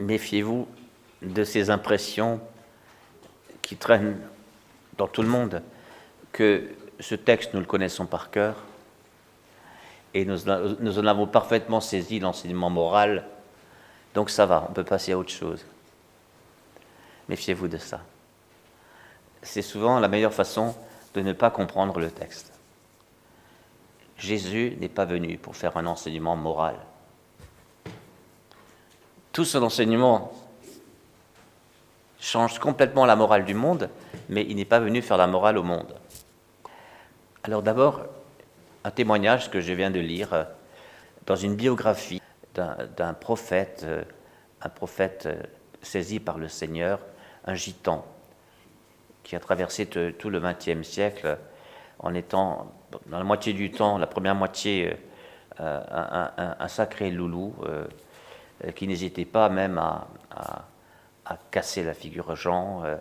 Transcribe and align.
méfiez-vous 0.00 0.66
de 1.22 1.44
ces 1.44 1.70
impressions 1.70 2.40
qui 3.62 3.76
traînent 3.76 4.18
dans 4.96 5.06
tout 5.06 5.22
le 5.22 5.28
monde, 5.28 5.62
que 6.32 6.68
ce 6.98 7.14
texte, 7.14 7.54
nous 7.54 7.60
le 7.60 7.66
connaissons 7.66 8.06
par 8.06 8.30
cœur, 8.30 8.56
et 10.12 10.24
nous, 10.24 10.48
en 10.48 11.06
avons 11.06 11.26
parfaitement 11.26 11.80
saisi 11.80 12.18
l'enseignement 12.18 12.70
moral, 12.70 13.26
donc 14.14 14.30
ça 14.30 14.46
va, 14.46 14.66
on 14.68 14.72
peut 14.72 14.84
passer 14.84 15.12
à 15.12 15.18
autre 15.18 15.30
chose. 15.30 15.64
Méfiez-vous 17.28 17.68
de 17.68 17.78
ça. 17.78 18.00
C'est 19.42 19.62
souvent 19.62 20.00
la 20.00 20.08
meilleure 20.08 20.34
façon 20.34 20.74
de 21.14 21.20
ne 21.20 21.32
pas 21.32 21.50
comprendre 21.50 21.98
le 22.00 22.10
texte. 22.10 22.52
Jésus 24.18 24.76
n'est 24.80 24.88
pas 24.88 25.04
venu 25.04 25.38
pour 25.38 25.56
faire 25.56 25.76
un 25.76 25.86
enseignement 25.86 26.36
moral. 26.36 26.76
Tout 29.40 29.46
son 29.46 29.62
enseignement 29.62 30.32
change 32.20 32.58
complètement 32.58 33.06
la 33.06 33.16
morale 33.16 33.46
du 33.46 33.54
monde, 33.54 33.88
mais 34.28 34.44
il 34.46 34.56
n'est 34.56 34.66
pas 34.66 34.80
venu 34.80 35.00
faire 35.00 35.16
la 35.16 35.26
morale 35.26 35.56
au 35.56 35.62
monde. 35.62 35.94
Alors 37.42 37.62
d'abord, 37.62 38.02
un 38.84 38.90
témoignage 38.90 39.50
que 39.50 39.62
je 39.62 39.72
viens 39.72 39.90
de 39.90 39.98
lire 39.98 40.34
euh, 40.34 40.44
dans 41.24 41.36
une 41.36 41.54
biographie 41.54 42.20
d'un 42.54 43.14
prophète, 43.14 43.84
euh, 43.88 44.02
un 44.60 44.68
prophète 44.68 45.24
euh, 45.24 45.42
saisi 45.80 46.20
par 46.20 46.36
le 46.36 46.48
Seigneur, 46.48 47.00
un 47.46 47.54
gitan, 47.54 48.04
qui 49.22 49.36
a 49.36 49.40
traversé 49.40 49.86
tout 49.86 50.28
le 50.28 50.38
XXe 50.38 50.86
siècle 50.86 51.38
en 51.98 52.12
étant, 52.12 52.70
dans 53.06 53.16
la 53.16 53.24
moitié 53.24 53.54
du 53.54 53.70
temps, 53.70 53.96
la 53.96 54.06
première 54.06 54.34
moitié, 54.34 54.98
un, 55.58 56.68
sacré 56.68 57.10
loulou, 57.10 57.54
qui 58.74 58.86
n'hésitait 58.86 59.24
pas 59.24 59.48
même 59.48 59.78
à, 59.78 60.06
à 61.30 61.38
casser 61.50 61.84
la 61.84 61.94
figure 61.94 62.28
aux 62.28 62.34
gens, 62.34 62.82
euh, 62.84 62.96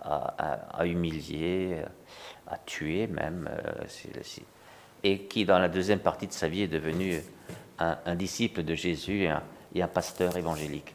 à, 0.00 0.86
humilier, 0.86 1.82
à 2.46 2.56
tuer 2.58 3.06
même, 3.06 3.48
euh, 3.50 4.22
et 5.02 5.22
qui 5.22 5.44
dans 5.44 5.58
la 5.58 5.68
deuxième 5.68 5.98
partie 5.98 6.26
de 6.26 6.32
sa 6.32 6.46
vie 6.46 6.62
est 6.62 6.68
devenu 6.68 7.20
un, 7.78 8.14
disciple 8.14 8.62
de 8.62 8.74
Jésus 8.74 9.28
et 9.74 9.82
un, 9.82 9.88
pasteur 9.88 10.36
évangélique. 10.36 10.94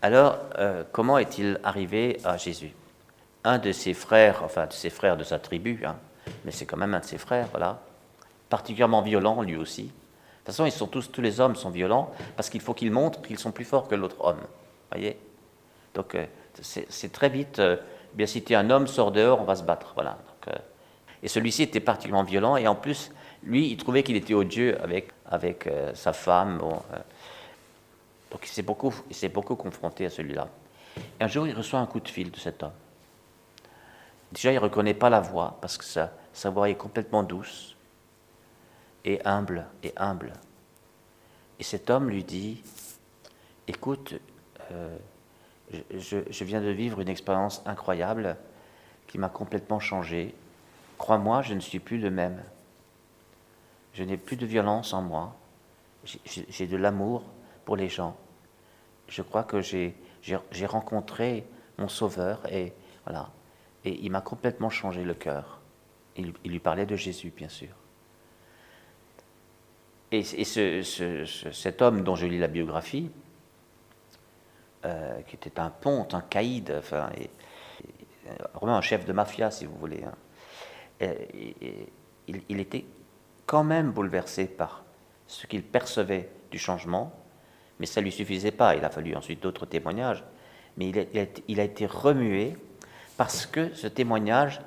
Alors, 0.00 0.38
euh, 0.58 0.84
comment 0.92 1.18
est-il 1.18 1.60
arrivé 1.64 2.18
à 2.24 2.36
Jésus? 2.36 2.72
Un 3.42 3.58
de 3.58 3.72
ses 3.72 3.94
frères, 3.94 4.42
enfin 4.42 4.66
de 4.66 4.72
ses 4.72 4.90
frères 4.90 5.16
de 5.16 5.24
sa 5.24 5.38
tribu, 5.38 5.84
hein, 5.84 5.96
mais 6.44 6.50
c'est 6.50 6.66
quand 6.66 6.76
même 6.76 6.94
un 6.94 7.00
de 7.00 7.04
ses 7.04 7.18
frères, 7.18 7.48
voilà, 7.50 7.80
particulièrement 8.48 9.02
violent 9.02 9.42
lui 9.42 9.56
aussi. 9.56 9.92
De 10.44 10.52
toute 10.52 10.62
façon, 10.62 10.86
tous, 10.86 11.20
les 11.22 11.40
hommes 11.40 11.56
sont 11.56 11.70
violents 11.70 12.12
parce 12.36 12.50
qu'il 12.50 12.60
faut 12.60 12.74
qu'ils 12.74 12.90
montrent 12.90 13.22
qu'ils 13.22 13.38
sont 13.38 13.50
plus 13.50 13.64
forts 13.64 13.88
que 13.88 13.94
l'autre 13.94 14.16
homme 14.20 14.40
voyez? 14.94 15.18
Donc, 15.94 16.14
euh, 16.14 16.26
c'est 16.62 17.12
très 17.12 17.28
vite, 17.28 17.58
euh, 17.58 17.76
bien 18.14 18.26
si 18.26 18.42
un 18.54 18.70
homme, 18.70 18.86
sort 18.86 19.12
dehors, 19.12 19.40
on 19.40 19.44
va 19.44 19.56
se 19.56 19.62
battre. 19.62 19.92
Voilà. 19.94 20.18
Euh, 20.48 20.52
et 21.22 21.28
celui-ci 21.28 21.62
était 21.62 21.80
particulièrement 21.80 22.24
violent, 22.24 22.56
et 22.56 22.66
en 22.66 22.74
plus, 22.74 23.10
lui, 23.42 23.70
il 23.70 23.76
trouvait 23.76 24.02
qu'il 24.02 24.16
était 24.16 24.34
odieux 24.34 24.80
avec, 24.82 25.10
avec 25.26 25.68
sa 25.94 26.12
femme. 26.12 26.58
donc, 26.58 28.40
il 28.42 28.48
s'est 28.48 28.62
beaucoup, 28.62 28.94
beaucoup 29.32 29.56
confronté 29.56 30.06
à 30.06 30.10
celui-là. 30.10 30.48
Et 31.20 31.24
un 31.24 31.28
jour, 31.28 31.46
il 31.46 31.54
reçoit 31.54 31.78
un 31.78 31.86
coup 31.86 32.00
de 32.00 32.08
fil 32.08 32.30
de 32.30 32.36
cet 32.36 32.62
homme. 32.62 32.72
Déjà, 34.32 34.52
il 34.52 34.56
ne 34.56 34.60
reconnaît 34.60 34.94
pas 34.94 35.10
la 35.10 35.20
voix, 35.20 35.56
parce 35.60 35.78
que 35.78 35.84
sa 35.84 36.50
voix 36.50 36.68
est 36.68 36.74
complètement 36.74 37.22
douce, 37.22 37.74
et 39.04 39.24
humble, 39.24 39.66
et 39.82 39.92
humble. 39.96 40.32
Et 41.58 41.62
cet 41.62 41.90
homme 41.90 42.08
lui 42.08 42.24
dit, 42.24 42.62
écoute, 43.68 44.14
euh, 44.72 44.96
je, 45.70 46.44
viens 46.44 46.60
de 46.60 46.70
vivre 46.70 47.00
une 47.00 47.08
expérience 47.08 47.62
incroyable 47.66 48.36
qui 49.06 49.18
m'a 49.18 49.28
complètement 49.28 49.80
changé. 49.80 50.34
Crois-moi, 50.98 51.42
je 51.42 51.54
ne 51.54 51.60
suis 51.60 51.80
plus 51.80 51.98
le 51.98 52.10
même. 52.10 52.42
Je 53.92 54.02
n'ai 54.02 54.16
plus 54.16 54.36
de 54.36 54.46
violence 54.46 54.92
en 54.92 55.02
moi. 55.02 55.36
J'ai 56.04 56.66
de 56.66 56.76
l'amour 56.76 57.24
pour 57.64 57.76
les 57.76 57.88
gens. 57.88 58.16
Je 59.08 59.22
crois 59.22 59.44
que 59.44 59.60
j'ai 59.60 59.94
rencontré 60.66 61.46
mon 61.78 61.88
Sauveur 61.88 62.40
et 62.52 62.72
voilà. 63.04 63.30
Et 63.84 64.00
il 64.02 64.10
m'a 64.10 64.20
complètement 64.20 64.70
changé 64.70 65.04
le 65.04 65.14
cœur. 65.14 65.60
Il, 66.16 66.32
lui 66.44 66.58
parlait 66.58 66.86
de 66.86 66.96
Jésus, 66.96 67.32
bien 67.34 67.48
sûr. 67.48 67.68
Et, 70.12 70.22
cet 70.22 71.82
homme 71.82 72.02
dont 72.02 72.14
je 72.14 72.26
lis 72.26 72.38
la 72.38 72.46
biographie, 72.46 73.10
euh, 74.84 75.20
qui 75.22 75.36
était 75.36 75.58
un 75.58 75.70
ponte, 75.70 76.14
un 76.14 76.20
caïd, 76.20 76.72
enfin, 76.78 77.10
et, 77.16 77.30
un 78.62 78.80
chef 78.80 79.04
de 79.04 79.12
mafia, 79.12 79.50
si 79.50 79.66
vous 79.66 79.76
voulez. 79.76 80.04
Hein. 80.04 81.14
il, 82.48 82.60
était 82.60 82.84
quand 83.46 83.64
même 83.64 83.90
bouleversé 83.90 84.46
par 84.46 84.84
ce 85.26 85.46
qu'il 85.46 85.62
percevait 85.62 86.30
du 86.50 86.58
changement, 86.58 87.12
mais 87.78 87.86
ça 87.86 88.00
ne 88.00 88.04
lui 88.04 88.12
suffisait 88.12 88.50
pas. 88.50 88.76
Il 88.76 88.84
a 88.84 88.90
fallu 88.90 89.14
ensuite 89.14 89.42
d'autres 89.42 89.66
témoignages, 89.66 90.24
mais 90.76 90.90
il 91.48 91.60
a, 91.60 91.64
été 91.64 91.86
remué 91.86 92.56
parce 93.16 93.46
que 93.46 93.74
ce 93.74 93.86
témoignage 93.86 94.60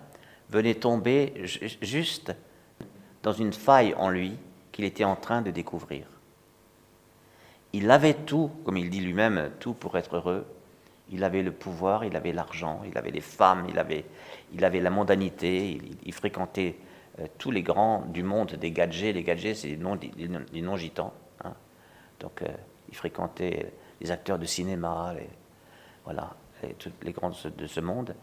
venait 0.50 0.76
tomber 0.76 1.34
juste 1.82 2.34
dans 3.24 3.34
une 3.34 3.54
faille 3.54 3.94
en 3.96 4.10
lui 4.10 4.38
qu'il 4.78 4.86
était 4.86 5.06
en 5.06 5.16
train 5.16 5.42
de 5.42 5.50
découvrir. 5.50 6.06
Il 7.74 7.90
avait 7.90 8.14
tout, 8.14 8.52
comme 8.64 8.78
il 8.78 8.92
dit 8.92 9.00
lui-même, 9.00 9.50
tout 9.60 9.74
pour 9.74 9.98
être 9.98 10.18
heureux. 10.18 10.46
Il 11.10 11.24
avait 11.24 11.42
le 11.42 11.52
pouvoir, 11.52 12.06
il 12.06 12.16
avait 12.16 12.32
l'argent, 12.32 12.84
il 12.86 12.96
avait 12.96 13.10
les 13.10 13.22
femmes, 13.22 13.66
il 13.68 13.80
avait, 13.80 14.80
la 14.80 14.90
mondanité, 14.92 15.82
il, 16.06 16.14
fréquentait 16.14 16.76
euh, 17.20 17.26
tous 17.40 17.50
les 17.50 17.64
grands 17.64 18.02
du 18.02 18.22
monde 18.22 18.52
des 18.52 18.70
gadgets. 18.70 19.16
Les 19.16 19.24
gadgets, 19.24 19.56
c'est 19.56 19.80
les 20.54 20.62
non-gitans. 20.62 21.12
Hein. 21.44 21.54
Donc, 22.20 22.44
euh, 22.44 22.48
il 22.88 22.96
fréquentait 22.96 23.74
les 24.00 24.12
acteurs 24.12 24.38
de 24.38 24.46
cinéma, 24.46 25.16
les, 25.16 25.28
voilà, 26.06 26.36
et 26.62 26.76
toutes 26.76 27.04
les 27.04 27.14
grands 27.14 27.32
de 27.32 27.66
ce 27.66 27.80
monde. 27.80 28.14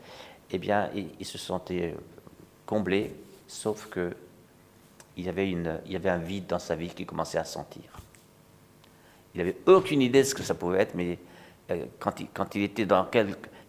Eh 0.53 0.59
bien, 0.59 0.89
il, 0.95 1.27
se 1.27 1.37
sentait 1.37 1.97
comblé, 2.65 3.13
sauf 3.49 3.89
que 3.89 4.15
il 5.17 5.25
y, 5.25 5.29
avait 5.29 5.49
une, 5.49 5.81
il 5.87 5.93
y 5.93 5.97
avait 5.97 6.11
un 6.11 6.19
vide 6.19 6.47
dans 6.47 6.59
sa 6.59 6.75
vie 6.75 6.89
qu'il 6.89 7.07
commençait 7.07 7.39
à 7.39 7.45
sentir. 7.45 7.85
Il 9.35 9.39
n'avait 9.39 9.57
aucune 9.67 10.03
idée 10.03 10.23
de 10.23 10.27
ce 10.27 10.35
que 10.35 10.43
ça 10.43 10.55
pouvait 10.55 10.81
être, 10.81 10.95
mais 10.95 11.19
euh, 11.71 11.85
quand, 11.99 12.21
il, 12.21 12.29
quand, 12.29 12.55
il, 12.55 12.63
était 12.63 12.87
dans 12.87 13.09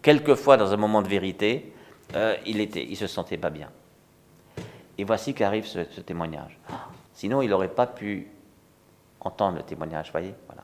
quelquefois 0.02 0.56
dans 0.56 0.72
un 0.72 0.76
moment 0.76 1.02
de 1.02 1.08
vérité, 1.08 1.72
euh, 2.14 2.36
il 2.46 2.60
était, 2.60 2.84
il 2.84 2.96
se 2.96 3.06
sentait 3.06 3.36
pas 3.36 3.50
bien. 3.50 3.70
Et 4.98 5.04
voici 5.04 5.34
qu'arrive 5.34 5.66
ce, 5.66 6.00
témoignage. 6.00 6.58
Sinon, 7.14 7.42
il 7.42 7.50
n'aurait 7.50 7.68
pas 7.68 7.86
pu 7.86 8.28
entendre 9.20 9.58
le 9.58 9.62
témoignage, 9.62 10.10
voyez. 10.10 10.34
Voilà. 10.46 10.62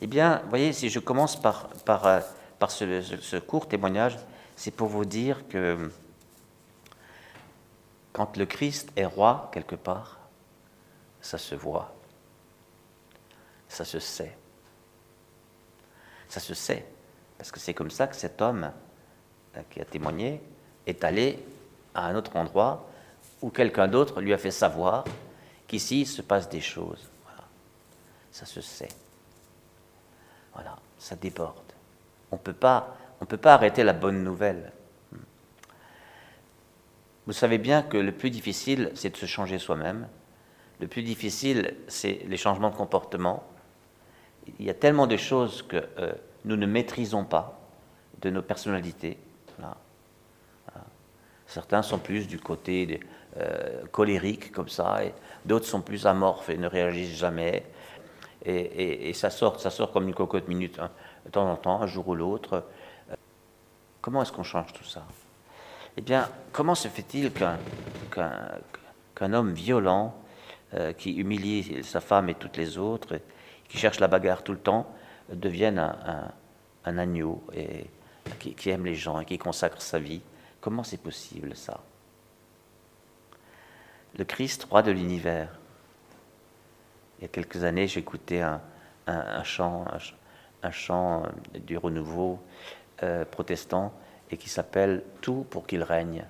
Eh 0.00 0.06
bien, 0.06 0.42
voyez, 0.48 0.72
si 0.72 0.88
je 0.88 0.98
commence 0.98 1.40
par, 1.40 1.68
par, 1.84 2.06
euh, 2.06 2.20
par 2.58 2.70
ce 2.70 3.38
court 3.38 3.68
témoignage, 3.68 4.18
c'est 4.56 4.74
pour 4.74 4.88
vous 4.88 5.04
dire 5.04 5.48
que 5.48 5.90
quand 8.12 8.36
le 8.36 8.46
Christ 8.46 8.92
est 8.96 9.06
roi 9.06 9.50
quelque 9.52 9.76
part, 9.76 10.18
ça 11.20 11.38
se 11.38 11.54
voit 11.54 11.94
ça 13.72 13.86
se 13.86 13.98
sait. 13.98 14.36
Ça 16.28 16.40
se 16.40 16.52
sait, 16.52 16.84
parce 17.38 17.50
que 17.50 17.58
c'est 17.58 17.74
comme 17.74 17.90
ça 17.90 18.06
que 18.06 18.14
cet 18.14 18.42
homme 18.42 18.70
euh, 19.56 19.62
qui 19.70 19.80
a 19.80 19.84
témoigné 19.84 20.42
est 20.86 21.04
allé 21.04 21.42
à 21.94 22.06
un 22.06 22.14
autre 22.14 22.36
endroit 22.36 22.86
où 23.40 23.48
quelqu'un 23.48 23.88
d'autre 23.88 24.20
lui 24.20 24.34
a 24.34 24.38
fait 24.38 24.50
savoir 24.50 25.04
qu'ici 25.66 26.04
se 26.04 26.20
passe 26.20 26.50
des 26.50 26.60
choses. 26.60 27.08
Voilà. 27.24 27.44
Ça 28.30 28.44
se 28.44 28.60
sait. 28.60 28.88
Voilà, 30.52 30.76
ça 30.98 31.16
déborde. 31.16 31.56
On 32.30 32.36
on 32.36 33.24
peut 33.24 33.36
pas 33.38 33.54
arrêter 33.54 33.84
la 33.84 33.94
bonne 33.94 34.22
nouvelle. 34.22 34.70
Vous 37.26 37.32
savez 37.32 37.58
bien 37.58 37.82
que 37.82 37.96
le 37.96 38.12
plus 38.12 38.30
difficile, 38.30 38.90
c'est 38.94 39.10
de 39.10 39.16
se 39.16 39.26
changer 39.26 39.58
soi-même. 39.58 40.08
Le 40.80 40.88
plus 40.88 41.02
difficile, 41.02 41.76
c'est 41.86 42.22
les 42.26 42.36
changements 42.36 42.70
de 42.70 42.76
comportement 42.76 43.44
il 44.58 44.66
y 44.66 44.70
a 44.70 44.74
tellement 44.74 45.06
de 45.06 45.16
choses 45.16 45.62
que 45.62 45.76
euh, 45.98 46.12
nous 46.44 46.56
ne 46.56 46.66
maîtrisons 46.66 47.24
pas 47.24 47.60
de 48.20 48.30
nos 48.30 48.42
personnalités. 48.42 49.18
Certains 51.46 51.82
sont 51.82 51.98
plus 51.98 52.26
du 52.26 52.38
côté 52.38 53.00
euh, 53.36 53.84
colérique 53.90 54.52
comme 54.52 54.70
ça, 54.70 55.04
et 55.04 55.12
d'autres 55.44 55.66
sont 55.66 55.82
plus 55.82 56.06
amorphes 56.06 56.48
et 56.48 56.56
ne 56.56 56.66
réagissent 56.66 57.18
jamais. 57.18 57.66
Et, 58.46 59.12
ça, 59.12 59.28
sort, 59.28 59.60
ça 59.60 59.68
sort 59.68 59.92
comme 59.92 60.08
une 60.08 60.14
cocotte 60.14 60.48
minute 60.48 60.78
hein, 60.78 60.90
de 61.26 61.30
temps 61.30 61.48
en 61.48 61.56
temps, 61.56 61.82
un 61.82 61.86
jour 61.86 62.08
ou 62.08 62.14
l'autre. 62.14 62.64
Comment 64.00 64.22
est-ce 64.22 64.32
qu'on 64.32 64.42
change 64.42 64.72
tout 64.72 64.84
ça? 64.84 65.04
Eh 65.96 66.00
bien, 66.00 66.28
comment 66.52 66.74
se 66.74 66.88
fait-il 66.88 67.30
qu'un 68.10 69.32
homme 69.32 69.52
violent, 69.52 70.14
euh, 70.74 70.92
qui 70.92 71.12
humilie 71.12 71.84
sa 71.84 72.00
femme 72.00 72.30
et 72.30 72.34
toutes 72.34 72.56
les 72.56 72.78
autres, 72.78 73.20
qui 73.68 73.76
cherche 73.76 74.00
la 74.00 74.08
bagarre 74.08 74.42
tout 74.42 74.52
le 74.52 74.58
temps, 74.58 74.90
devienne 75.30 75.78
un, 75.78 76.98
agneau 76.98 77.42
et, 77.54 77.86
qui, 78.38 78.54
qui, 78.54 78.70
aime 78.70 78.86
les 78.86 78.94
gens 78.94 79.20
et 79.20 79.24
qui 79.26 79.38
consacre 79.38 79.82
sa 79.82 79.98
vie? 79.98 80.22
Comment 80.60 80.82
c'est 80.82 81.00
possible 81.00 81.54
ça? 81.56 81.80
Le 84.16 84.24
Christ, 84.24 84.64
roi 84.64 84.82
de 84.82 84.92
l'univers. 84.92 85.48
Il 87.18 87.22
y 87.22 87.24
a 87.26 87.28
quelques 87.28 87.64
années, 87.64 87.86
j'écoutais 87.86 88.40
un, 88.40 88.60
un, 89.06 89.44
chant, 89.44 89.84
un, 90.62 90.70
chant 90.70 91.24
du 91.54 91.76
renouveau 91.76 92.38
euh, 93.02 93.24
protestant 93.24 93.92
et 94.32 94.38
qui 94.38 94.48
s'appelle 94.48 95.04
Tout 95.20 95.46
pour 95.48 95.66
qu'il 95.66 95.82
règne. 95.82 96.26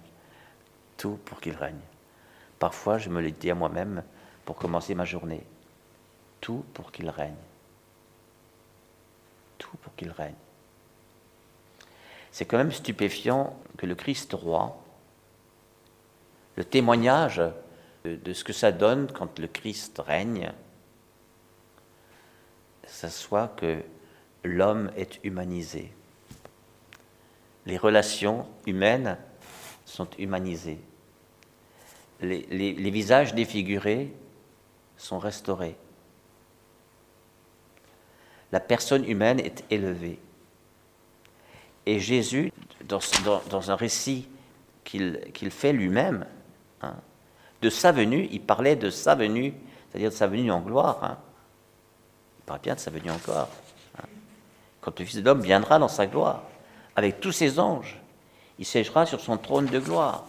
Tout 0.98 1.18
pour 1.24 1.40
qu'il 1.40 1.54
règne. 1.54 1.80
Parfois, 2.58 2.98
je 2.98 3.08
me 3.08 3.22
le 3.22 3.30
dis 3.30 3.50
à 3.50 3.54
moi-même 3.54 4.02
pour 4.44 4.56
commencer 4.56 4.94
ma 4.94 5.04
journée. 5.04 5.44
Tout 6.40 6.64
pour 6.74 6.90
qu'il 6.92 7.08
règne. 7.08 7.34
Tout 9.56 9.76
pour 9.78 9.94
qu'il 9.94 10.10
règne. 10.10 10.34
C'est 12.32 12.44
quand 12.44 12.58
même 12.58 12.72
stupéfiant 12.72 13.56
que 13.76 13.86
le 13.86 13.94
Christ 13.94 14.32
roi, 14.32 14.82
le 16.56 16.64
témoignage 16.64 17.40
de 18.04 18.32
ce 18.32 18.42
que 18.42 18.52
ça 18.52 18.72
donne 18.72 19.10
quand 19.12 19.38
le 19.38 19.46
Christ 19.46 20.02
règne, 20.04 20.52
ça 22.84 23.10
soit 23.10 23.48
que 23.48 23.82
l'homme 24.42 24.90
est 24.96 25.20
humanisé. 25.24 25.92
Les 27.66 27.76
relations 27.76 28.46
humaines 28.66 29.16
sont 29.84 30.08
humanisées. 30.18 30.80
Les, 32.20 32.90
visages 32.90 33.34
défigurés 33.34 34.12
sont 34.96 35.18
restaurés. 35.18 35.76
La 38.52 38.60
personne 38.60 39.04
humaine 39.08 39.40
est 39.40 39.64
élevée. 39.70 40.20
Et 41.86 41.98
Jésus, 41.98 42.52
dans, 42.84 43.00
dans, 43.50 43.70
un 43.70 43.76
récit 43.76 44.28
qu'il 44.84 45.50
fait 45.50 45.72
lui-même, 45.72 46.26
hein, 46.80 46.94
de 47.60 47.70
sa 47.70 47.90
venue, 47.90 48.28
il 48.30 48.40
parlait 48.40 48.76
de 48.76 48.90
sa 48.90 49.14
venue, 49.14 49.54
c'est-à-dire 49.90 50.10
de 50.10 50.14
sa 50.14 50.26
venue 50.26 50.52
en 50.52 50.60
gloire. 50.60 51.02
Hein. 51.02 51.18
Il 52.38 52.44
parle 52.44 52.60
bien 52.60 52.74
de 52.74 52.80
sa 52.80 52.90
venue 52.90 53.10
en 53.10 53.16
gloire. 53.16 53.48
Hein. 53.98 54.06
Quand 54.80 54.98
le 54.98 55.06
Fils 55.06 55.16
de 55.16 55.22
l'homme 55.22 55.42
viendra 55.42 55.78
dans 55.78 55.88
sa 55.88 56.06
gloire, 56.06 56.44
avec 56.96 57.20
tous 57.20 57.32
ses 57.32 57.58
anges, 57.58 58.00
il 58.58 58.64
siégera 58.64 59.06
sur 59.06 59.20
son 59.20 59.36
trône 59.38 59.66
de 59.66 59.78
gloire. 59.78 60.24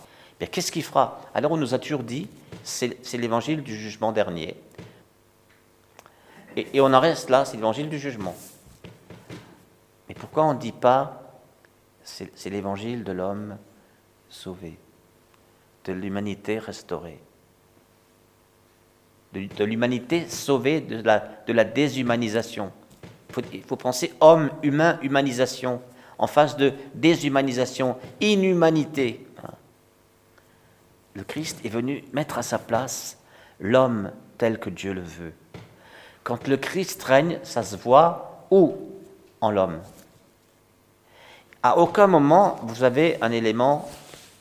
Qu'est-ce 0.52 0.72
qu'il 0.72 0.84
fera? 0.84 1.22
Alors 1.34 1.52
on 1.52 1.58
nous 1.58 1.74
a 1.74 1.80
toujours 1.80 2.04
dit, 2.04 2.28
c'est 2.64 3.18
l'évangile 3.18 3.64
du 3.64 3.76
jugement 3.76 4.12
dernier. 4.12 4.56
Et, 6.56 6.82
on 6.82 6.94
en 6.94 7.00
reste 7.00 7.30
là, 7.30 7.46
c'est 7.46 7.58
l'évangile 7.58 7.90
du 7.90 7.98
jugement. 7.98 8.36
Mais 10.08 10.16
pourquoi 10.16 10.46
on 10.46 10.54
ne 10.54 10.60
dit 10.60 10.72
pas 10.72 11.20
c'est 12.04 12.50
l'évangile 12.50 13.04
de 13.04 13.14
l'homme 13.14 13.58
sauvé, 14.30 14.78
de 15.86 15.94
l'humanité 15.94 16.60
restaurée, 16.60 17.22
de, 19.32 19.64
l'humanité 19.64 20.28
sauvée 20.28 20.82
de 20.82 21.02
la, 21.02 21.20
de 21.48 21.54
la 21.54 21.64
déshumanisation? 21.64 22.72
Il 23.52 23.64
faut 23.64 23.78
penser 23.78 24.14
homme, 24.20 24.52
humain, 24.62 25.00
humanisation, 25.02 25.82
en 26.18 26.28
face 26.28 26.58
de 26.58 26.74
déshumanisation, 26.94 27.98
inhumanité. 28.22 29.26
Le 31.16 31.24
Christ 31.24 31.60
est 31.64 31.70
venu 31.70 32.04
mettre 32.14 32.38
à 32.38 32.44
sa 32.44 32.58
place 32.58 33.18
l'homme 33.60 34.12
tel 34.38 34.60
que 34.60 34.70
Dieu 34.70 34.94
le 34.94 35.02
veut. 35.02 35.34
Quand 36.24 36.48
le 36.48 36.58
Christ 36.58 37.02
règne, 37.04 37.40
ça 37.44 37.64
se 37.64 37.76
voit 37.76 38.46
où 38.50 38.76
En 39.42 39.52
l'homme? 39.52 39.80
À 41.62 41.78
aucun 41.78 42.08
moment 42.08 42.60
vous 42.64 42.84
avez 42.84 43.18
un 43.22 43.32
élément 43.32 43.90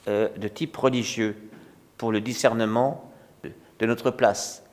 euh, 0.09 0.29
de 0.37 0.49
type 0.49 0.77
religieux 0.77 1.37
pour 1.97 2.11
le 2.11 2.21
discernement 2.21 3.11
de, 3.45 3.87
notre 3.87 4.11
place 4.11 4.65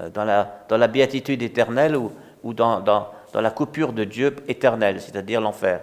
euh, 0.00 0.10
dans, 0.10 0.24
la, 0.24 0.64
dans 0.68 0.90
béatitude 0.90 1.42
éternelle 1.42 1.96
ou, 1.96 2.12
dans, 2.52 2.80
dans, 2.80 3.08
dans, 3.32 3.40
la 3.40 3.50
coupure 3.50 3.92
de 3.92 4.04
Dieu 4.04 4.36
éternel, 4.48 5.00
c'est-à-dire 5.00 5.40
l'enfer. 5.40 5.80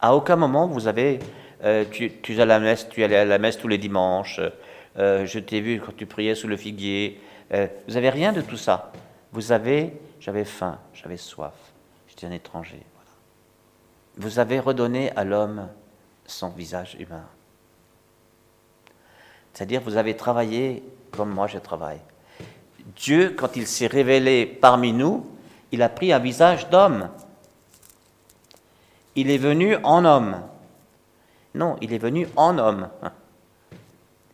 À 0.00 0.14
aucun 0.14 0.36
moment 0.36 0.66
vous 0.66 0.88
avez 0.88 1.18
euh, 1.64 1.84
tu, 1.90 2.12
tu, 2.20 2.40
à 2.40 2.44
la 2.44 2.58
messe, 2.60 2.88
tu 2.88 3.02
allais 3.02 3.16
à 3.16 3.24
la 3.24 3.38
messe 3.38 3.58
tous 3.58 3.68
les 3.68 3.78
dimanches, 3.78 4.40
je 4.96 5.38
t'ai 5.38 5.60
vu 5.60 5.80
quand 5.84 5.94
tu 5.96 6.06
priais 6.06 6.34
sous 6.34 6.48
le 6.48 6.56
figuier. 6.56 7.20
vous 7.50 7.94
n'avez 7.94 8.10
rien 8.10 8.32
de 8.32 8.40
tout 8.40 8.56
ça. 8.56 8.92
Vous 9.32 9.52
avez, 9.52 9.92
j'avais 10.20 10.44
faim, 10.44 10.78
j'avais 10.94 11.16
soif, 11.16 11.54
j'étais 12.08 12.26
un 12.26 12.32
étranger. 12.32 12.82
Vous 14.16 14.38
avez 14.38 14.60
redonné 14.60 15.10
à 15.16 15.24
l'homme 15.24 15.68
son 16.26 16.48
visage 16.48 16.96
humain. 16.98 17.24
C'est-à-dire, 19.52 19.80
vous 19.80 19.96
avez 19.96 20.16
travaillé 20.16 20.82
comme 21.10 21.30
moi 21.30 21.46
je 21.46 21.58
travaille. 21.58 22.00
Dieu, 22.96 23.34
quand 23.36 23.56
il 23.56 23.66
s'est 23.66 23.86
révélé 23.86 24.46
parmi 24.46 24.92
nous, 24.92 25.26
il 25.72 25.82
a 25.82 25.88
pris 25.88 26.12
un 26.12 26.18
visage 26.18 26.68
d'homme. 26.68 27.08
Il 29.16 29.30
est 29.30 29.38
venu 29.38 29.76
en 29.82 30.04
homme. 30.04 30.42
Non, 31.54 31.76
il 31.80 31.92
est 31.92 31.98
venu 31.98 32.28
en 32.36 32.58
homme. 32.58 32.88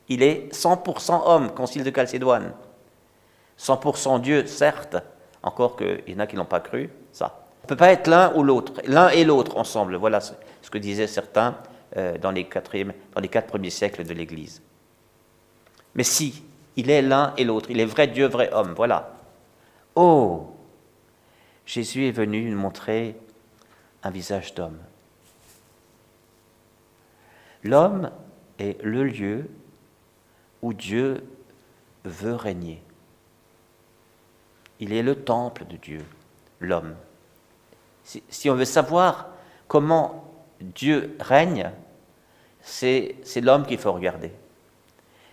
Il 0.08 0.22
est 0.22 0.52
100% 0.52 1.22
homme, 1.24 1.50
concile 1.52 1.84
de 1.84 1.92
Chalcédoine. 1.94 2.52
100% 3.58 4.20
Dieu, 4.20 4.46
certes, 4.46 4.96
encore 5.42 5.76
qu'il 5.76 6.02
y 6.08 6.14
en 6.14 6.18
a 6.18 6.26
qui 6.26 6.36
n'ont 6.36 6.44
pas 6.44 6.60
cru, 6.60 6.90
ça. 7.12 7.38
On 7.62 7.64
ne 7.64 7.68
peut 7.68 7.76
pas 7.76 7.92
être 7.92 8.08
l'un 8.08 8.34
ou 8.34 8.42
l'autre, 8.42 8.82
l'un 8.84 9.08
et 9.10 9.24
l'autre 9.24 9.56
ensemble. 9.56 9.94
Voilà 9.94 10.20
ce 10.20 10.70
que 10.70 10.78
disaient 10.78 11.06
certains 11.06 11.56
euh, 11.96 12.18
dans, 12.18 12.32
les 12.32 12.48
dans 13.14 13.20
les 13.20 13.28
quatre 13.28 13.46
premiers 13.46 13.70
siècles 13.70 14.04
de 14.04 14.12
l'Église. 14.12 14.60
Mais 15.94 16.02
si, 16.02 16.42
il 16.76 16.90
est 16.90 17.02
l'un 17.02 17.34
et 17.36 17.44
l'autre, 17.44 17.70
il 17.70 17.78
est 17.78 17.84
vrai 17.84 18.08
Dieu, 18.08 18.26
vrai 18.26 18.50
homme, 18.52 18.74
voilà. 18.74 19.14
Oh 19.94 20.48
Jésus 21.66 22.08
est 22.08 22.12
venu 22.12 22.50
nous 22.50 22.58
montrer 22.58 23.14
un 24.02 24.10
visage 24.10 24.54
d'homme. 24.54 24.78
L'homme 27.62 28.10
est 28.58 28.82
le 28.82 29.04
lieu 29.04 29.48
où 30.62 30.72
Dieu 30.72 31.24
veut 32.04 32.34
régner. 32.34 32.82
Il 34.80 34.92
est 34.92 35.02
le 35.02 35.14
temple 35.14 35.64
de 35.66 35.76
Dieu, 35.76 36.04
l'homme. 36.60 36.96
Si, 38.04 38.50
on 38.50 38.54
veut 38.54 38.64
savoir 38.64 39.28
comment 39.68 40.24
Dieu 40.60 41.16
règne, 41.20 41.70
c'est 42.62 43.14
l'homme 43.36 43.64
qu'il 43.64 43.78
faut 43.78 43.92
regarder. 43.92 44.32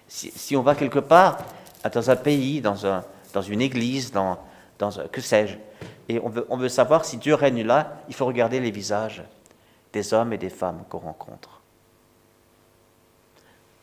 Si, 0.07 0.55
on 0.55 0.61
va 0.61 0.75
quelque 0.75 0.99
part, 0.99 1.39
dans 1.91 2.11
un 2.11 2.15
pays, 2.15 2.61
dans, 2.61 2.85
un, 2.85 3.03
dans 3.33 3.41
une 3.41 3.61
église, 3.61 4.11
dans, 4.11 4.39
dans 4.77 4.99
un, 4.99 5.07
que 5.07 5.21
sais-je, 5.21 5.57
et 6.09 6.19
on 6.19 6.29
veut, 6.29 6.45
on 6.49 6.57
veut 6.57 6.69
savoir 6.69 7.05
si 7.05 7.17
Dieu 7.17 7.35
règne 7.35 7.63
là, 7.63 8.01
il 8.09 8.15
faut 8.15 8.25
regarder 8.25 8.59
les 8.59 8.71
visages 8.71 9.23
des 9.93 10.13
hommes 10.13 10.33
et 10.33 10.39
des 10.39 10.49
femmes 10.49 10.83
qu'on 10.89 10.97
rencontre. 10.97 11.61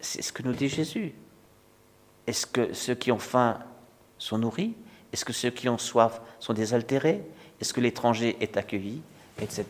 C'est 0.01 0.23
ce 0.23 0.33
que 0.33 0.43
nous 0.43 0.53
dit 0.53 0.69
Jésus. 0.69 1.15
Est-ce 2.27 2.47
que 2.47 2.75
ceux 2.75 2.97
qui 2.97 3.13
ont 3.13 3.19
faim 3.19 3.61
sont 4.19 4.39
nourris? 4.39 4.75
Est-ce 5.13 5.25
que 5.25 5.33
ceux 5.33 5.51
qui 5.51 5.69
ont 5.69 5.79
soif 5.79 6.21
sont 6.41 6.53
désaltérés? 6.53 7.25
Est-ce 7.61 7.73
que 7.73 7.81
l'étranger 7.81 8.37
est 8.41 8.57
accueilli? 8.57 9.03
Etc. 9.41 9.65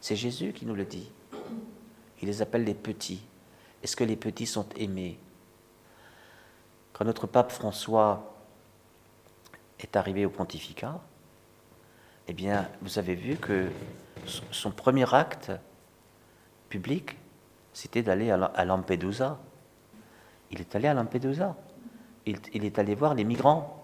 C'est 0.00 0.16
Jésus 0.16 0.54
qui 0.54 0.64
nous 0.64 0.74
le 0.74 0.84
dit. 0.84 1.10
Il 2.22 2.28
les 2.28 2.40
appelle 2.40 2.64
les 2.64 2.74
petits. 2.74 3.22
Est-ce 3.82 3.96
que 3.96 4.04
les 4.04 4.16
petits 4.16 4.46
sont 4.46 4.66
aimés? 4.76 5.18
Quand 6.94 7.04
notre 7.04 7.26
pape 7.26 7.52
François 7.52 8.34
est 9.78 9.96
arrivé 9.96 10.24
au 10.24 10.30
pontificat, 10.30 11.00
eh 12.28 12.32
bien, 12.32 12.68
vous 12.82 12.98
avez 12.98 13.14
vu 13.14 13.36
que 13.36 13.68
son 14.26 14.70
premier 14.70 15.12
acte 15.14 15.52
public, 16.68 17.16
c'était 17.72 18.02
d'aller 18.02 18.30
à 18.30 18.64
Lampedusa. 18.64 19.38
Il 20.50 20.60
est 20.60 20.74
allé 20.74 20.88
à 20.88 20.94
Lampedusa. 20.94 21.56
Il, 22.26 22.64
est 22.64 22.78
allé 22.78 22.94
voir 22.94 23.14
les 23.14 23.24
migrants 23.24 23.80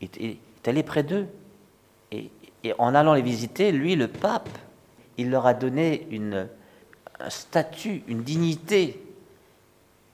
il 0.00 0.38
est 0.56 0.68
allé 0.68 0.82
près 0.82 1.02
d'eux. 1.02 1.26
Et, 2.12 2.30
en 2.78 2.94
allant 2.94 3.12
les 3.12 3.22
visiter, 3.22 3.72
lui, 3.72 3.94
le 3.94 4.08
pape, 4.08 4.48
il 5.18 5.30
leur 5.30 5.46
a 5.46 5.52
donné 5.52 6.06
une, 6.10 6.48
un 7.20 7.30
statut, 7.30 8.02
une 8.08 8.22
dignité 8.22 9.04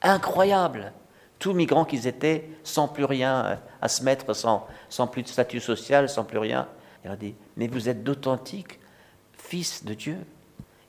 incroyable. 0.03 0.93
Tous 1.39 1.53
migrants 1.53 1.85
qu'ils 1.85 2.07
étaient, 2.07 2.49
sans 2.65 2.89
plus 2.89 3.05
rien 3.05 3.61
à 3.81 3.89
se 3.89 4.03
mettre, 4.03 4.35
sans 4.35 5.07
plus 5.07 5.23
de 5.23 5.29
statut 5.29 5.61
social, 5.61 6.09
sans 6.09 6.25
plus 6.25 6.39
rien. 6.39 6.67
Il 7.05 7.11
a 7.11 7.17
dit, 7.17 7.35
mais 7.57 7.67
vous 7.67 7.89
êtes 7.89 8.03
d'authentiques 8.03 8.79
fils 9.33 9.85
de 9.85 9.95
Dieu. 9.95 10.19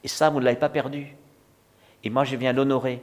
Et 0.04 0.08
ça, 0.08 0.30
vous 0.30 0.40
ne 0.40 0.46
l'avez 0.46 0.60
pas 0.60 0.70
perdu. 0.70 1.16
Et 2.04 2.10
moi, 2.10 2.24
je 2.24 2.36
viens 2.36 2.54
l'honorer. 2.54 3.02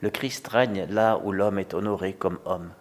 Le 0.00 0.10
Christ 0.10 0.46
règne 0.48 0.86
là 0.88 1.20
où 1.22 1.32
l'homme 1.32 1.58
est 1.58 1.74
honoré 1.74 2.14
comme 2.14 2.38
homme. 2.44 2.72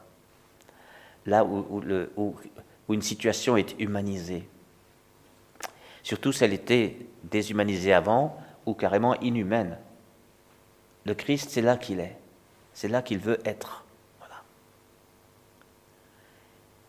là 1.25 1.43
où, 1.43 1.83
où, 2.17 2.93
une 2.93 3.01
situation 3.01 3.57
est 3.57 3.79
humanisée. 3.79 4.47
Surtout 6.01 6.31
si 6.31 6.43
elle 6.43 6.53
était 6.53 6.97
déshumanisée 7.23 7.93
avant 7.93 8.41
ou 8.65 8.73
carrément 8.73 9.19
inhumaine. 9.19 9.77
Le 11.05 11.13
Christ, 11.13 11.49
c'est 11.51 11.61
là 11.61 11.77
qu'il 11.77 11.99
est. 11.99 12.17
C'est 12.73 12.87
là 12.87 13.01
qu'il 13.01 13.19
veut 13.19 13.39
être. 13.45 13.83
Voilà. 14.19 14.35
Vous 14.35 14.41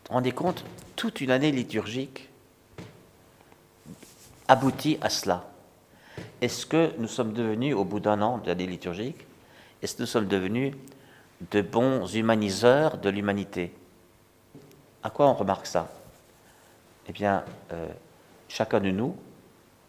rendez 0.11 0.31
compte 0.31 0.63
Toute 0.95 1.21
une 1.21 1.31
année 1.31 1.51
liturgique 1.51 2.29
aboutit 4.47 4.97
à 5.01 5.09
cela. 5.09 5.49
Est-ce 6.41 6.65
que 6.65 6.91
nous 6.97 7.07
sommes 7.07 7.33
devenus, 7.33 7.73
au 7.73 7.85
bout 7.85 7.99
d'un 7.99 8.21
an 8.21 8.37
d'année 8.37 8.67
liturgique, 8.67 9.25
est-ce 9.81 9.95
que 9.95 10.01
nous 10.01 10.07
sommes 10.07 10.27
devenus 10.27 10.75
de 11.51 11.61
bons 11.61 12.05
humaniseurs 12.13 12.97
de 12.97 13.09
l'humanité? 13.09 13.73
À 15.01 15.09
quoi 15.09 15.27
on 15.27 15.33
remarque 15.33 15.65
ça? 15.65 15.89
Eh 17.07 17.13
bien, 17.13 17.43
euh, 17.71 17.87
chacun 18.49 18.79
de 18.79 18.91
nous, 18.91 19.15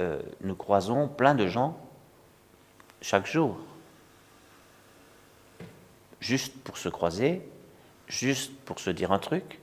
euh, 0.01 0.23
nous 0.43 0.55
croisons 0.55 1.09
plein 1.09 1.35
de 1.35 1.47
gens 1.47 1.77
chaque 3.01 3.27
jour, 3.27 3.59
juste 6.21 6.57
pour 6.63 6.79
se 6.79 6.89
croiser, 6.89 7.43
juste 8.07 8.55
pour 8.65 8.79
se 8.79 8.91
dire 8.91 9.11
un 9.11 9.19
truc, 9.19 9.59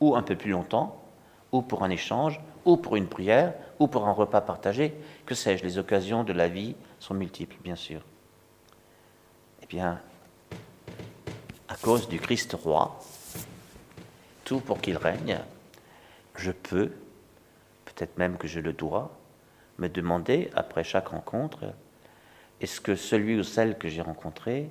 ou 0.00 0.16
un 0.16 0.22
peu 0.22 0.36
plus 0.36 0.50
longtemps, 0.50 1.02
ou 1.52 1.62
pour 1.62 1.84
un 1.84 1.90
échange, 1.90 2.40
ou 2.64 2.76
pour 2.76 2.96
une 2.96 3.06
prière, 3.06 3.54
ou 3.78 3.86
pour 3.86 4.06
un 4.06 4.12
repas 4.12 4.40
partagé, 4.40 4.94
que 5.26 5.34
sais-je, 5.34 5.62
les 5.62 5.78
occasions 5.78 6.24
de 6.24 6.32
la 6.32 6.48
vie 6.48 6.74
sont 6.98 7.14
multiples, 7.14 7.56
bien 7.62 7.76
sûr. 7.76 8.00
Eh 9.62 9.66
bien, 9.66 10.00
à 11.68 11.76
cause 11.76 12.08
du 12.08 12.18
Christ 12.18 12.52
roi, 12.54 12.98
tout 14.44 14.60
pour 14.60 14.80
qu'il 14.80 14.96
règne, 14.96 15.40
je 16.36 16.50
peux, 16.50 16.92
peut-être 17.84 18.18
même 18.18 18.36
que 18.36 18.48
je 18.48 18.60
le 18.60 18.72
dois, 18.72 19.16
me 19.78 19.88
demander, 19.88 20.50
après 20.54 20.84
chaque 20.84 21.08
rencontre, 21.08 21.72
est-ce 22.60 22.80
que 22.80 22.94
celui 22.94 23.38
ou 23.38 23.42
celle 23.42 23.78
que 23.78 23.88
j'ai 23.88 24.02
rencontré, 24.02 24.70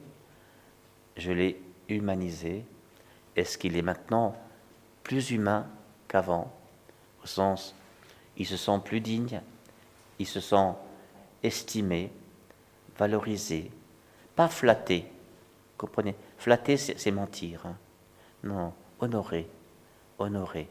je 1.18 1.32
l'ai 1.32 1.62
humanisé? 1.90 2.66
Est-ce 3.36 3.58
qu'il 3.58 3.76
est 3.78 3.82
maintenant 3.82 4.36
plus 5.04 5.32
humain 5.32 5.68
qu'avant 6.08 6.52
Au 7.24 7.28
sens, 7.28 7.76
il 8.38 8.46
se 8.46 8.58
sent 8.58 8.80
plus 8.84 9.02
digne, 9.02 9.42
il 10.20 10.28
se 10.28 10.40
sent 10.40 10.74
estimé, 11.44 12.12
valorisé, 12.98 13.72
pas 14.36 14.48
flatté. 14.48 15.06
Comprenez? 15.78 16.16
Flatter, 16.38 16.78
c'est 16.78 17.12
mentir. 17.12 17.66
Hein. 17.66 17.76
non, 18.44 18.74
honorer, 19.00 19.48
honorer. 20.20 20.68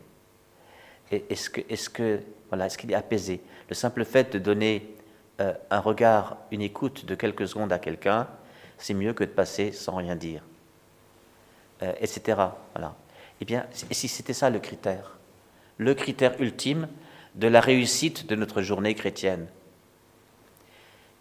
Est-ce 1.11 1.51
que, 1.51 1.61
est-ce 1.69 1.91
que, 1.91 2.21
voilà, 2.49 2.67
est-ce 2.67 2.79
qu'il 2.79 2.91
est 2.91 2.95
apaisé? 2.95 3.43
Le 3.69 3.75
simple 3.75 4.05
fait 4.05 4.33
de 4.33 4.39
donner 4.39 4.97
euh, 5.41 5.53
un 5.71 5.81
regard, 5.81 6.39
une 6.51 6.63
écoute 6.63 7.05
de 7.05 7.15
quelques 7.15 7.49
secondes 7.49 7.73
à 7.73 7.79
quelqu'un, 7.79 8.29
c'est 8.79 8.95
mieux 8.95 9.13
que 9.13 9.25
de 9.25 9.31
passer 9.31 9.73
sans 9.73 9.97
rien 9.97 10.17
dire, 10.17 10.43
euh, 11.83 11.93
etc. 12.01 12.41
Voilà. 12.75 12.95
Eh 13.43 13.45
bien, 13.45 13.67
si 13.91 14.07
c'était 14.07 14.35
ça 14.35 14.51
le 14.51 14.61
critère, 14.61 15.19
le 15.77 15.95
critère 15.95 16.41
ultime 16.41 16.87
de 17.35 17.49
la 17.49 17.61
réussite 17.61 18.25
de 18.29 18.37
notre 18.37 18.63
journée 18.63 18.95
chrétienne. 18.95 19.49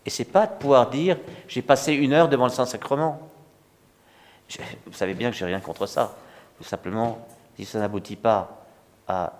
Et 0.05 0.11
c'est 0.11 0.25
pas 0.25 0.45
de 0.45 0.53
pouvoir 0.53 0.91
dire 0.91 1.17
j'ai 1.47 1.63
passé 1.63 1.93
une 1.93 2.13
heure 2.13 2.29
devant 2.29 2.43
le 2.43 2.51
Saint-Sacrement. 2.51 3.27
Vous 4.85 4.93
savez 4.93 5.15
bien 5.15 5.31
que 5.31 5.35
j'ai 5.35 5.45
rien 5.45 5.59
contre 5.61 5.87
ça. 5.87 6.15
Simplement, 6.61 7.27
si 7.55 7.65
ça 7.65 7.79
n'aboutit 7.79 8.17
pas 8.17 8.67
à, 9.07 9.33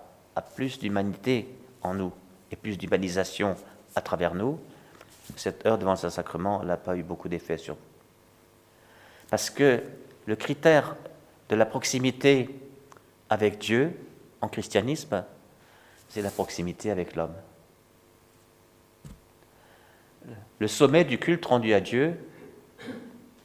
plus 0.55 0.79
d'humanité 0.79 1.55
en 1.83 1.93
nous 1.93 2.11
et 2.49 2.55
plus 2.55 2.79
d'humanisation 2.79 3.57
à 3.93 4.01
travers 4.01 4.33
nous, 4.33 4.59
cette 5.35 5.67
heure 5.67 5.77
devant 5.77 5.91
le 5.91 5.97
Saint-Sacrement 5.97 6.63
n'a 6.63 6.77
pas 6.77 6.97
eu 6.97 7.03
beaucoup 7.03 7.29
d'effet 7.29 7.59
sur 7.59 7.75
vous. 7.75 7.81
Parce 9.29 9.51
que 9.51 9.83
le 10.25 10.35
critère 10.35 10.95
de 11.47 11.55
la 11.55 11.67
proximité 11.67 12.49
avec 13.31 13.57
Dieu 13.57 13.97
en 14.41 14.49
christianisme, 14.49 15.23
c'est 16.09 16.21
la 16.21 16.29
proximité 16.29 16.91
avec 16.91 17.15
l'homme. 17.15 17.33
Le 20.59 20.67
sommet 20.67 21.05
du 21.05 21.17
culte 21.17 21.45
rendu 21.45 21.73
à 21.73 21.79
Dieu, 21.79 22.19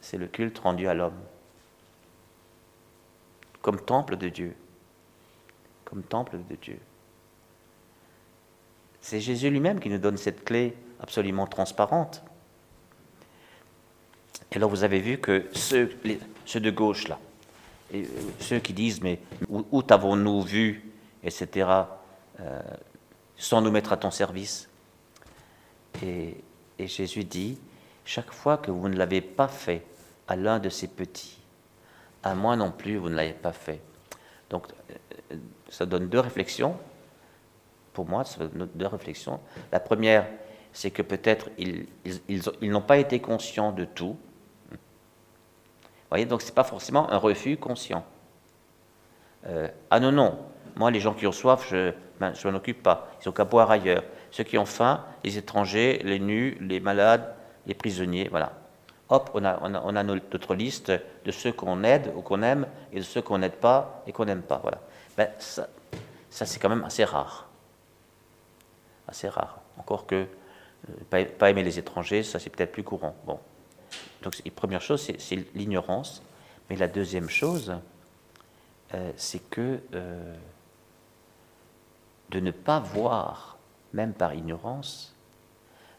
c'est 0.02 0.18
le 0.18 0.26
culte 0.26 0.58
rendu 0.58 0.88
à 0.88 0.92
l'homme 0.92 1.18
comme 3.66 3.80
temple 3.80 4.16
de 4.16 4.28
Dieu. 4.28 4.54
Comme 5.84 6.04
temple 6.04 6.38
de 6.48 6.54
Dieu. 6.54 6.78
C'est 9.00 9.18
Jésus 9.18 9.50
lui-même 9.50 9.80
qui 9.80 9.88
nous 9.88 9.98
donne 9.98 10.16
cette 10.16 10.44
clé 10.44 10.76
absolument 11.00 11.48
transparente. 11.48 12.22
Et 14.52 14.56
alors 14.56 14.70
vous 14.70 14.84
avez 14.84 15.00
vu 15.00 15.18
que 15.18 15.48
ceux, 15.52 15.90
ceux 16.44 16.60
de 16.60 16.70
gauche 16.70 17.08
là, 17.08 17.18
et 17.92 18.02
euh, 18.02 18.06
ceux 18.40 18.58
qui 18.58 18.72
disent 18.72 19.00
mais 19.02 19.20
où, 19.48 19.82
t'avons-nous 19.82 20.42
vu, 20.42 20.92
etc., 21.22 21.68
euh, 22.40 22.60
sans 23.36 23.60
nous 23.60 23.70
mettre 23.70 23.92
à 23.92 23.96
ton 23.96 24.10
service? 24.10 24.68
Et, 26.02 26.42
Jésus 26.78 27.24
dit, 27.24 27.58
chaque 28.04 28.32
fois 28.32 28.58
que 28.58 28.70
vous 28.70 28.88
ne 28.88 28.96
l'avez 28.96 29.22
pas 29.22 29.48
fait 29.48 29.82
à 30.28 30.36
l'un 30.36 30.58
de 30.58 30.68
ces 30.68 30.88
petits, 30.88 31.38
à 32.22 32.34
moi 32.34 32.54
non 32.56 32.70
plus, 32.70 32.96
vous 32.96 33.08
ne 33.08 33.14
l'avez 33.14 33.32
pas 33.32 33.52
fait. 33.52 33.80
Donc, 34.50 34.66
euh, 34.90 35.36
ça 35.70 35.86
donne 35.86 36.08
deux 36.08 36.20
réflexions. 36.20 36.76
Pour 37.94 38.06
moi, 38.06 38.24
ça 38.24 38.46
donne 38.46 38.68
deux 38.74 38.86
réflexions. 38.86 39.40
La 39.72 39.80
première, 39.80 40.26
c'est 40.72 40.90
que 40.90 41.00
peut-être 41.00 41.48
ils, 41.56 41.86
n'ont 42.60 42.82
pas 42.82 42.98
été 42.98 43.20
conscients 43.20 43.72
de 43.72 43.86
tout. 43.86 44.16
Donc 46.24 46.42
ce 46.42 46.46
n'est 46.46 46.54
pas 46.54 46.64
forcément 46.64 47.10
un 47.10 47.18
refus 47.18 47.56
conscient. 47.56 48.04
Euh, 49.46 49.68
ah 49.90 50.00
non, 50.00 50.12
non, 50.12 50.38
moi, 50.76 50.90
les 50.90 51.00
gens 51.00 51.14
qui 51.14 51.26
ont 51.26 51.32
soif, 51.32 51.66
je 51.68 51.92
ben, 52.18 52.32
ne 52.32 52.50
m'en 52.50 52.56
occupe 52.56 52.82
pas. 52.82 53.08
Ils 53.22 53.28
ont 53.28 53.32
qu'à 53.32 53.44
boire 53.44 53.70
ailleurs. 53.70 54.02
Ceux 54.30 54.44
qui 54.44 54.58
ont 54.58 54.66
faim, 54.66 55.04
les 55.24 55.38
étrangers, 55.38 56.00
les 56.04 56.18
nus, 56.18 56.58
les 56.60 56.80
malades, 56.80 57.34
les 57.66 57.74
prisonniers, 57.74 58.28
voilà 58.30 58.52
hop, 59.08 59.30
on 59.34 59.44
a, 59.44 60.02
notre 60.02 60.54
liste 60.54 60.92
de 61.24 61.30
ceux 61.30 61.52
qu'on 61.52 61.84
aide 61.84 62.12
ou 62.16 62.22
qu'on 62.22 62.42
aime 62.42 62.66
et 62.92 62.98
de 62.98 63.04
ceux 63.04 63.22
qu'on 63.22 63.38
n'aide 63.38 63.56
pas 63.56 64.02
et 64.06 64.12
qu'on 64.12 64.24
n'aime 64.24 64.42
pas. 64.42 64.58
Voilà. 64.58 64.80
Ben, 65.16 65.28
ça, 65.38 65.66
c'est 66.30 66.58
quand 66.58 66.68
même 66.68 66.84
assez 66.84 67.04
rare. 67.04 67.48
Assez 69.08 69.28
rare. 69.28 69.60
Encore 69.78 70.06
que 70.06 70.26
euh, 71.14 71.24
pas, 71.38 71.50
aimer 71.50 71.62
les 71.62 71.78
étrangers, 71.78 72.22
ça 72.22 72.38
c'est 72.38 72.50
peut-être 72.50 72.72
plus 72.72 72.82
courant. 72.82 73.14
Bon. 73.24 73.38
Donc, 74.22 74.40
première 74.50 74.82
chose, 74.82 75.10
c'est 75.18 75.54
l'ignorance. 75.54 76.22
Mais 76.68 76.76
la 76.76 76.88
deuxième 76.88 77.28
chose, 77.28 77.74
euh, 78.94 79.12
c'est 79.16 79.38
que 79.50 79.80
euh, 79.94 80.34
de 82.30 82.40
ne 82.40 82.50
pas 82.50 82.80
voir, 82.80 83.58
même 83.92 84.12
par 84.12 84.34
ignorance, 84.34 85.14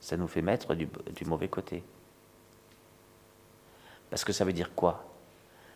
ça 0.01 0.17
nous 0.17 0.27
fait 0.27 0.41
mettre 0.41 0.75
du 0.75 1.25
mauvais 1.25 1.47
côté. 1.47 1.83
Parce 4.09 4.23
que 4.23 4.33
ça 4.33 4.45
veut 4.45 4.53
dire 4.53 4.73
quoi? 4.73 5.05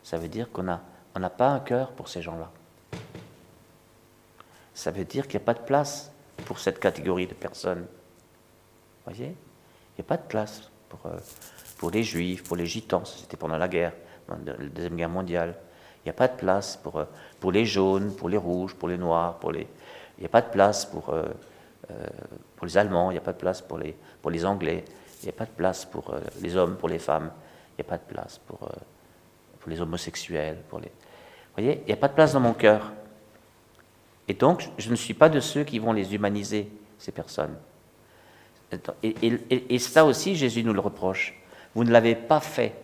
Ça 0.04 0.18
veut 0.18 0.30
dire 0.30 0.52
qu'on 0.52 0.64
n'a 0.64 1.30
pas 1.30 1.50
un 1.50 1.60
cœur 1.60 1.92
pour 1.92 2.08
ces 2.08 2.22
gens-là. 2.22 2.52
Ça 4.74 4.92
veut 4.92 5.06
dire 5.06 5.28
qu'il 5.28 5.40
n'y 5.40 5.44
a 5.44 5.46
pas 5.46 5.54
de 5.54 5.66
place 5.66 6.12
pour 6.46 6.60
cette 6.60 6.80
catégorie 6.80 7.28
de 7.28 7.34
personnes. 7.34 7.82
Vous 7.82 9.14
voyez? 9.14 9.28
Il 9.28 10.02
n'y 10.02 10.02
a 10.02 10.04
pas 10.04 10.18
de 10.18 10.28
place 10.28 10.70
pour, 10.90 11.06
euh, 11.06 11.18
pour 11.82 11.90
les 11.90 12.04
juifs, 12.04 12.44
pour 12.44 12.56
les 12.56 12.68
gitans, 12.68 13.04
c'était 13.04 13.36
pendant 13.38 13.58
la 13.58 13.68
guerre, 13.68 13.94
la 14.30 14.54
Deuxième 14.68 14.96
Guerre 14.96 15.10
mondiale. 15.10 15.56
Il 15.98 16.02
n'y 16.06 16.12
a 16.12 16.14
pas 16.14 16.28
de 16.28 16.38
place 16.38 16.78
pour, 16.78 16.98
euh, 16.98 17.06
pour 17.40 17.52
les 17.52 17.66
jaunes, 17.66 18.16
pour 18.16 18.30
les 18.30 18.38
rouges, 18.38 18.76
pour 18.76 18.88
les 18.88 19.00
noirs, 19.00 19.40
pour 19.40 19.52
les... 19.52 19.68
il 20.18 20.22
n'y 20.22 20.28
a 20.28 20.30
pas 20.30 20.44
de 20.44 20.52
place 20.52 20.86
pour, 20.86 21.10
euh, 21.10 21.26
pour 22.56 22.68
les 22.68 22.78
Allemands, 22.78 23.10
il 23.10 23.16
n'y 23.16 23.18
a 23.18 23.24
pas 23.24 23.34
de 23.34 23.40
place 23.40 23.64
pour 23.64 23.80
les, 23.80 23.96
pour 24.22 24.30
les 24.30 24.46
Anglais, 24.46 24.86
il 25.22 25.26
n'y 25.26 25.30
a 25.30 25.34
pas 25.34 25.46
de 25.46 25.52
place 25.52 25.84
pour 25.86 26.14
les 26.40 26.56
hommes, 26.56 26.78
pour 26.78 26.88
les 26.88 27.00
femmes 27.00 27.32
n'y 27.82 27.88
a 27.88 27.90
pas 27.90 27.98
de 27.98 28.14
place 28.14 28.40
pour, 28.46 28.64
euh, 28.64 28.72
pour 29.60 29.70
les 29.72 29.82
homosexuels. 29.82 30.58
Vous 30.72 30.80
voyez, 31.56 31.82
il 31.82 31.86
n'y 31.88 31.94
a 31.94 31.98
pas 31.98 32.08
de 32.08 32.14
place 32.14 32.34
dans 32.34 32.40
mon 32.40 32.54
cœur. 32.54 32.92
Et 34.28 34.34
donc, 34.34 34.70
je 34.78 34.90
ne 34.90 34.96
suis 34.96 35.14
pas 35.14 35.30
de 35.30 35.40
ceux 35.40 35.64
qui 35.64 35.80
vont 35.80 35.94
les 35.94 36.14
humaniser, 36.14 36.70
ces 37.00 37.12
personnes. 37.12 37.58
Et, 39.04 39.16
et, 39.24 39.76
et 39.76 39.80
ça 39.80 40.06
aussi, 40.06 40.36
Jésus 40.36 40.64
nous 40.64 40.74
le 40.74 40.80
reproche. 40.80 41.42
Vous 41.76 41.84
ne 41.84 41.92
l'avez 41.92 42.16
pas 42.16 42.40
fait. 42.40 42.76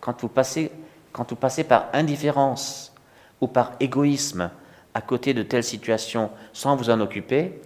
Quand 0.00 0.20
vous, 0.20 0.28
passez, 0.28 0.70
quand 1.12 1.28
vous 1.30 1.36
passez 1.36 1.64
par 1.64 1.86
indifférence 1.92 2.92
ou 3.40 3.46
par 3.46 3.72
égoïsme 3.80 4.50
à 4.94 5.00
côté 5.00 5.34
de 5.34 5.42
telles 5.42 5.64
situations 5.64 6.30
sans 6.52 6.76
vous 6.76 6.90
en 6.90 7.00
occuper, 7.00 7.60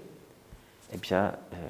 eh 0.92 0.96
bien, 0.98 1.32
euh, 1.54 1.68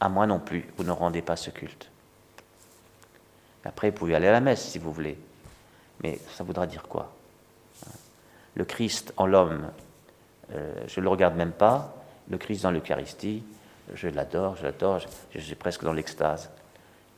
à 0.00 0.08
moi 0.08 0.26
non 0.26 0.38
plus, 0.38 0.66
vous 0.76 0.84
ne 0.84 0.90
rendez 0.90 1.22
pas 1.22 1.36
ce 1.36 1.50
culte. 1.50 1.90
Après, 3.64 3.90
vous 3.90 3.96
pouvez 3.96 4.14
aller 4.14 4.28
à 4.28 4.32
la 4.32 4.40
messe 4.40 4.62
si 4.62 4.78
vous 4.78 4.92
voulez. 4.92 5.18
Mais 6.02 6.18
ça 6.34 6.44
voudra 6.44 6.66
dire 6.66 6.84
quoi? 6.84 7.12
Le 8.54 8.64
Christ 8.64 9.12
en 9.16 9.26
l'homme, 9.26 9.70
euh, 10.52 10.84
je 10.86 11.00
ne 11.00 11.04
le 11.04 11.10
regarde 11.10 11.36
même 11.36 11.52
pas, 11.52 11.94
le 12.28 12.38
Christ 12.38 12.62
dans 12.62 12.70
l'Eucharistie, 12.70 13.42
je 13.94 14.08
l'adore, 14.08 14.56
je 14.56 14.64
l'adore, 14.64 15.00
je, 15.34 15.40
suis 15.40 15.54
presque 15.54 15.84
dans 15.84 15.92
l'extase. 15.92 16.50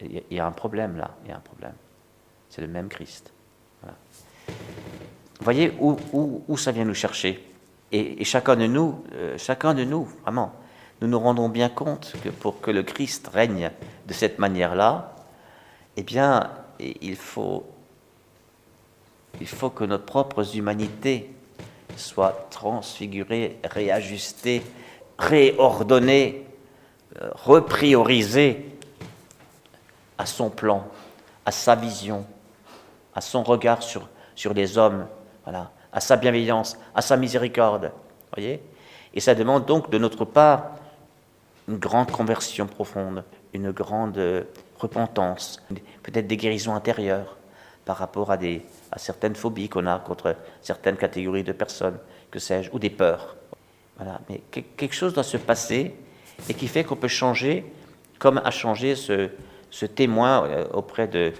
Il 0.00 0.22
y, 0.30 0.38
a 0.38 0.46
un 0.46 0.52
problème 0.52 0.96
là, 0.96 1.10
il 1.24 1.30
y 1.30 1.32
a 1.32 1.36
un 1.36 1.40
problème. 1.40 1.74
C'est 2.50 2.60
le 2.60 2.68
même 2.68 2.88
Christ. 2.88 3.32
Vous 3.82 5.44
voyez 5.44 5.72
où, 5.80 5.96
où, 6.46 6.56
ça 6.56 6.72
vient 6.72 6.84
nous 6.84 6.94
chercher? 6.94 7.44
Et, 7.92 8.24
chacun 8.24 8.56
de 8.56 8.66
nous, 8.66 9.02
euh, 9.14 9.36
chacun 9.38 9.74
de 9.74 9.84
nous, 9.84 10.04
vraiment, 10.22 10.52
nous 11.00 11.08
nous 11.08 11.18
rendons 11.18 11.48
bien 11.48 11.68
compte 11.68 12.14
que 12.22 12.28
pour 12.28 12.60
que 12.60 12.70
le 12.70 12.82
Christ 12.82 13.28
règne 13.32 13.70
de 14.06 14.12
cette 14.12 14.38
manière-là, 14.38 15.14
eh 15.96 16.02
bien, 16.02 16.50
il 16.80 17.16
faut, 17.16 17.64
il 19.40 19.46
faut 19.46 19.70
que 19.70 19.84
nos 19.84 19.98
propres 19.98 20.56
humanités 20.56 21.30
soient 21.96 22.48
transfigurées, 22.50 23.58
réajustées, 23.64 24.62
réordonnées, 25.18 26.46
euh, 27.20 27.30
repriorisées 27.34 28.77
à 30.18 30.26
son 30.26 30.50
plan, 30.50 30.86
à 31.46 31.50
sa 31.50 31.74
vision, 31.74 32.26
à 33.14 33.20
son 33.20 33.42
regard 33.42 33.82
sur, 33.82 34.08
sur 34.34 34.52
les 34.52 34.76
hommes, 34.76 35.06
voilà, 35.44 35.70
à 35.92 36.00
sa 36.00 36.16
bienveillance, 36.16 36.76
à 36.94 37.00
sa 37.00 37.16
miséricorde. 37.16 37.92
Voyez 38.34 38.60
Et 39.14 39.20
ça 39.20 39.34
demande 39.34 39.64
donc 39.64 39.90
de 39.90 39.98
notre 39.98 40.24
part 40.24 40.72
une 41.68 41.78
grande 41.78 42.10
conversion 42.10 42.66
profonde, 42.66 43.24
une 43.52 43.70
grande 43.70 44.46
repentance, 44.78 45.62
peut-être 46.02 46.26
des 46.26 46.36
guérisons 46.36 46.74
intérieures 46.74 47.36
par 47.84 47.96
rapport 47.96 48.30
à, 48.30 48.36
des, 48.36 48.62
à 48.92 48.98
certaines 48.98 49.34
phobies 49.34 49.68
qu'on 49.68 49.86
a 49.86 49.98
contre 49.98 50.36
certaines 50.60 50.96
catégories 50.96 51.44
de 51.44 51.52
personnes, 51.52 51.98
que 52.30 52.38
sais-je, 52.38 52.70
ou 52.72 52.78
des 52.78 52.90
peurs. 52.90 53.36
Voilà. 53.96 54.20
Mais 54.28 54.42
quelque 54.50 54.94
chose 54.94 55.14
doit 55.14 55.24
se 55.24 55.38
passer 55.38 55.94
et 56.48 56.54
qui 56.54 56.68
fait 56.68 56.84
qu'on 56.84 56.96
peut 56.96 57.08
changer, 57.08 57.64
comme 58.18 58.40
a 58.44 58.50
changé 58.50 58.94
ce, 58.94 59.30
ce 59.70 59.86
témoin 59.86 60.44
euh, 60.46 60.66
auprès 60.72 61.08
de, 61.08 61.32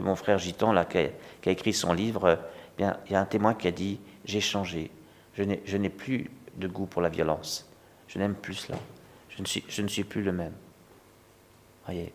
mon 0.00 0.16
frère 0.16 0.38
Gitan, 0.38 0.72
là, 0.72 0.84
qui, 0.84 0.98
a, 0.98 1.50
écrit 1.50 1.72
son 1.72 1.92
livre. 1.92 2.38
Eh 2.38 2.76
bien, 2.76 2.98
il 3.06 3.12
y 3.12 3.14
a 3.16 3.20
un 3.20 3.24
témoin 3.26 3.54
qui 3.54 3.68
a 3.68 3.72
dit 3.72 3.98
J'ai 4.24 4.40
changé, 4.40 4.90
je 5.36 5.76
n'ai 5.76 5.88
plus 5.88 6.30
de 6.56 6.68
goût 6.68 6.86
pour 6.86 7.02
la 7.02 7.08
violence, 7.08 7.68
je 8.08 8.18
n'aime 8.18 8.34
plus 8.34 8.54
cela, 8.54 8.78
je 9.30 9.82
ne 9.82 9.88
suis, 9.88 10.04
plus 10.04 10.22
le 10.22 10.32
même. 10.32 10.52
Voyez 11.84 12.12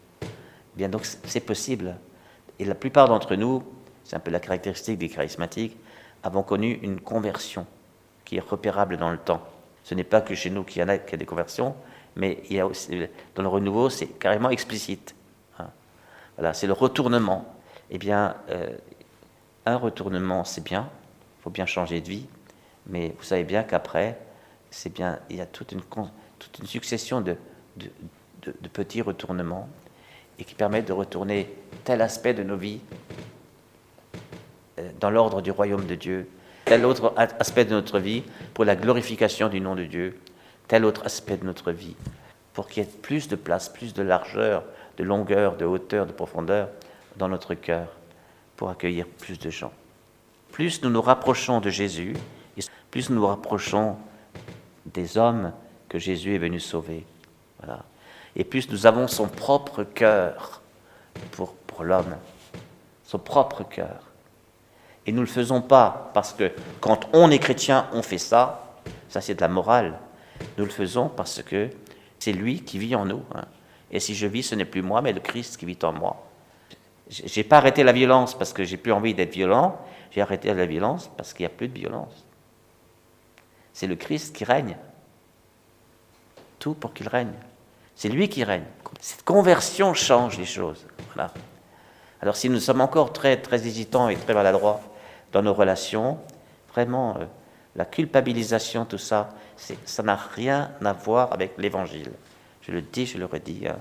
Bien, 0.75 0.87
donc 0.87 1.05
c'est 1.05 1.45
possible. 1.45 1.95
Et 2.59 2.65
la 2.65 2.75
plupart 2.75 3.07
d'entre 3.07 3.35
nous, 3.35 3.63
c'est 4.03 4.15
un 4.15 4.19
peu 4.19 4.31
la 4.31 4.39
caractéristique 4.39 4.97
des 4.97 5.09
charismatiques, 5.09 5.77
avons 6.23 6.43
connu 6.43 6.79
une 6.81 6.99
conversion 6.99 7.65
qui 8.23 8.37
est 8.37 8.41
repérable 8.41 8.97
dans 8.97 9.11
le 9.11 9.17
temps. 9.17 9.41
Ce 9.83 9.95
n'est 9.95 10.03
pas 10.03 10.21
que 10.21 10.35
chez 10.35 10.49
nous 10.49 10.63
qu'il 10.63 10.81
y 10.81 10.85
en 10.85 10.87
a, 10.87 10.97
qui 10.97 11.15
a 11.15 11.17
des 11.17 11.25
conversions, 11.25 11.75
mais 12.15 12.43
il 12.49 12.55
y 12.55 12.59
a 12.59 12.67
aussi, 12.67 13.07
dans 13.35 13.43
le 13.43 13.49
renouveau, 13.49 13.89
c'est 13.89 14.07
carrément 14.07 14.49
explicite. 14.49 15.15
Voilà, 16.37 16.53
c'est 16.53 16.67
le 16.67 16.73
retournement. 16.73 17.45
Eh 17.89 17.97
bien, 17.97 18.35
euh, 18.49 18.69
un 19.65 19.75
retournement, 19.75 20.43
c'est 20.43 20.63
bien, 20.63 20.89
il 21.39 21.43
faut 21.43 21.49
bien 21.49 21.65
changer 21.65 22.01
de 22.01 22.07
vie, 22.07 22.27
mais 22.87 23.13
vous 23.17 23.23
savez 23.23 23.43
bien 23.43 23.63
qu'après, 23.63 24.17
c'est 24.69 24.91
bien, 24.93 25.19
il 25.29 25.35
y 25.37 25.41
a 25.41 25.45
toute 25.45 25.71
une, 25.73 25.81
succession 26.65 27.21
de, 27.21 27.35
de, 27.77 27.91
de 28.43 28.67
petits 28.69 29.01
retournements 29.01 29.67
et 30.39 30.43
qui 30.43 30.55
permettent 30.55 30.87
de 30.87 30.93
retourner 30.93 31.53
tel 31.83 32.01
aspect 32.01 32.33
de 32.33 32.43
nos 32.43 32.57
vies 32.57 32.81
euh, 34.79 34.89
dans 34.99 35.09
l'ordre 35.09 35.41
du 35.41 35.51
royaume 35.51 35.85
de 35.85 35.95
Dieu, 35.95 36.27
tel 36.65 36.85
autre 36.85 37.13
aspect 37.17 37.65
de 37.65 37.71
notre 37.71 37.99
vie 37.99 38.23
pour 38.53 38.65
la 38.65 38.75
glorification 38.75 39.49
du 39.49 39.61
nom 39.61 39.75
de 39.75 39.83
Dieu, 39.83 40.17
tel 40.67 40.85
autre 40.85 41.05
aspect 41.05 41.37
de 41.37 41.45
notre 41.45 41.71
vie, 41.71 41.95
pour 42.53 42.67
qu'il 42.67 42.83
y 42.83 42.85
ait 42.85 42.89
plus 42.89 43.27
de 43.27 43.35
place, 43.35 43.69
plus 43.69 43.93
de 43.93 44.01
largeur, 44.01 44.63
de 45.01 45.03
longueur, 45.03 45.57
de 45.57 45.65
hauteur, 45.65 46.05
de 46.05 46.11
profondeur 46.11 46.69
dans 47.17 47.27
notre 47.27 47.55
cœur, 47.55 47.87
pour 48.55 48.69
accueillir 48.69 49.07
plus 49.07 49.39
de 49.39 49.49
gens. 49.49 49.73
Plus 50.51 50.83
nous 50.83 50.91
nous 50.91 51.01
rapprochons 51.01 51.59
de 51.59 51.71
Jésus, 51.71 52.15
plus 52.91 53.09
nous 53.09 53.15
nous 53.15 53.25
rapprochons 53.25 53.97
des 54.85 55.17
hommes 55.17 55.53
que 55.89 55.97
Jésus 55.97 56.35
est 56.35 56.37
venu 56.37 56.59
sauver. 56.59 57.03
Et 58.35 58.43
plus 58.43 58.69
nous 58.69 58.85
avons 58.85 59.07
son 59.07 59.27
propre 59.27 59.83
cœur 59.83 60.61
pour, 61.31 61.55
pour 61.55 61.83
l'homme, 61.83 62.15
son 63.03 63.17
propre 63.17 63.63
cœur. 63.63 64.03
Et 65.07 65.11
nous 65.11 65.21
ne 65.21 65.25
le 65.25 65.31
faisons 65.31 65.63
pas 65.63 66.11
parce 66.13 66.31
que 66.31 66.51
quand 66.79 67.09
on 67.11 67.31
est 67.31 67.39
chrétien, 67.39 67.87
on 67.91 68.03
fait 68.03 68.19
ça, 68.19 68.75
ça 69.09 69.19
c'est 69.19 69.33
de 69.33 69.41
la 69.41 69.47
morale. 69.47 69.97
Nous 70.59 70.65
le 70.65 70.69
faisons 70.69 71.09
parce 71.09 71.41
que 71.41 71.71
c'est 72.19 72.33
lui 72.33 72.61
qui 72.61 72.77
vit 72.77 72.93
en 72.93 73.05
nous. 73.05 73.23
Hein. 73.33 73.45
Et 73.91 73.99
si 73.99 74.15
je 74.15 74.25
vis, 74.27 74.43
ce 74.43 74.55
n'est 74.55 74.65
plus 74.65 74.81
moi, 74.81 75.01
mais 75.01 75.13
le 75.13 75.19
Christ 75.19 75.57
qui 75.57 75.65
vit 75.65 75.77
en 75.83 75.91
moi. 75.91 76.27
J'ai 77.09 77.43
pas 77.43 77.57
arrêté 77.57 77.83
la 77.83 77.91
violence 77.91 78.37
parce 78.37 78.53
que 78.53 78.63
j'ai 78.63 78.77
plus 78.77 78.93
envie 78.93 79.13
d'être 79.13 79.33
violent. 79.33 79.77
J'ai 80.11 80.21
arrêté 80.21 80.53
la 80.53 80.65
violence 80.65 81.11
parce 81.17 81.33
qu'il 81.33 81.45
n'y 81.45 81.51
a 81.51 81.55
plus 81.55 81.67
de 81.67 81.77
violence. 81.77 82.25
C'est 83.73 83.87
le 83.87 83.95
Christ 83.95 84.35
qui 84.35 84.45
règne. 84.45 84.77
Tout 86.59 86.73
pour 86.73 86.93
qu'il 86.93 87.09
règne. 87.09 87.33
C'est 87.95 88.09
lui 88.09 88.29
qui 88.29 88.43
règne. 88.43 88.63
Cette 89.01 89.23
conversion 89.23 89.93
change 89.93 90.37
les 90.37 90.45
choses. 90.45 90.85
Alors 92.21 92.35
si 92.35 92.49
nous 92.49 92.59
sommes 92.59 92.81
encore 92.81 93.13
très, 93.13 93.37
très 93.37 93.67
hésitants 93.67 94.07
et 94.07 94.15
très 94.15 94.33
maladroits 94.33 94.81
dans 95.33 95.41
nos 95.41 95.53
relations, 95.53 96.17
vraiment, 96.73 97.17
euh, 97.17 97.25
la 97.75 97.85
culpabilisation, 97.85 98.85
tout 98.85 98.97
ça, 98.97 99.29
ça 99.85 100.03
n'a 100.03 100.15
rien 100.15 100.71
à 100.83 100.93
voir 100.93 101.31
avec 101.33 101.57
l'Évangile. 101.57 102.11
Je 102.61 102.71
le 102.71 102.81
dis, 102.81 103.05
je 103.05 103.17
le 103.17 103.25
redis. 103.25 103.67
Hein. 103.67 103.79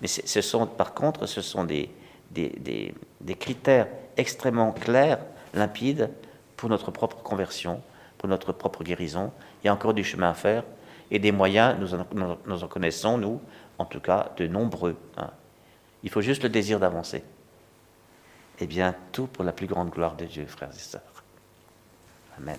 Mais 0.00 0.08
ce 0.08 0.40
sont, 0.40 0.66
par 0.66 0.94
contre, 0.94 1.26
ce 1.26 1.40
sont 1.40 1.64
des, 1.64 1.90
des, 2.30 2.94
des, 3.20 3.34
critères 3.34 3.88
extrêmement 4.16 4.72
clairs, 4.72 5.18
limpides, 5.54 6.10
pour 6.56 6.68
notre 6.68 6.90
propre 6.90 7.16
conversion, 7.22 7.80
pour 8.18 8.28
notre 8.28 8.52
propre 8.52 8.84
guérison. 8.84 9.32
Il 9.62 9.66
y 9.66 9.70
a 9.70 9.72
encore 9.72 9.94
du 9.94 10.04
chemin 10.04 10.30
à 10.30 10.34
faire 10.34 10.64
et 11.10 11.18
des 11.18 11.32
moyens, 11.32 11.76
nous 11.78 11.94
en, 11.94 12.68
connaissons, 12.68 13.18
nous, 13.18 13.40
en 13.78 13.84
tout 13.84 14.00
cas, 14.00 14.30
de 14.36 14.46
nombreux. 14.46 14.96
Hein. 15.16 15.30
Il 16.02 16.10
faut 16.10 16.20
juste 16.20 16.42
le 16.42 16.48
désir 16.48 16.80
d'avancer. 16.80 17.22
Eh 18.60 18.66
bien, 18.66 18.94
tout 19.12 19.26
pour 19.26 19.44
la 19.44 19.52
plus 19.52 19.66
grande 19.66 19.90
gloire 19.90 20.16
de 20.16 20.24
Dieu, 20.26 20.46
frères 20.46 20.70
et 20.70 20.78
sœurs. 20.78 21.02
Amen. 22.38 22.58